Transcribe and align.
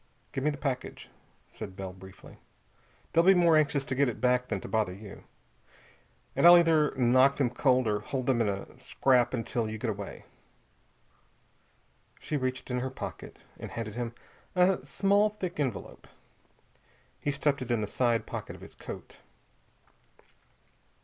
"Give 0.31 0.43
me 0.43 0.49
the 0.49 0.57
package," 0.57 1.09
said 1.47 1.75
Bell 1.75 1.93
briefly. 1.93 2.39
"They'll 3.13 3.23
be 3.23 3.35
more 3.35 3.55
anxious 3.55 3.85
to 3.85 3.93
get 3.93 4.09
it 4.09 4.19
back 4.19 4.47
than 4.47 4.59
to 4.61 4.67
bother 4.67 4.95
you. 4.95 5.25
And 6.35 6.47
I'll 6.47 6.57
either 6.57 6.95
knock 6.95 7.35
them 7.35 7.51
cold 7.51 7.85
or 7.87 7.99
hold 7.99 8.25
them 8.25 8.41
in 8.41 8.49
a 8.49 8.81
scrap 8.81 9.31
until 9.31 9.69
you 9.69 9.77
get 9.77 9.91
away." 9.91 10.25
She 12.19 12.35
reached 12.35 12.71
in 12.71 12.79
her 12.79 12.89
pocket 12.89 13.43
and 13.59 13.69
handed 13.69 13.93
him 13.93 14.15
a 14.55 14.83
small 14.83 15.29
thick 15.29 15.59
envelope. 15.59 16.07
He 17.19 17.29
stuffed 17.31 17.61
it 17.61 17.69
in 17.69 17.81
the 17.81 17.85
side 17.85 18.25
pocket 18.25 18.55
of 18.55 18.61
his 18.63 18.73
coat. 18.73 19.19